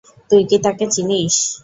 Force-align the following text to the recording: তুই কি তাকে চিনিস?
তুই 0.29 0.41
কি 0.49 0.57
তাকে 0.65 0.85
চিনিস? 0.95 1.35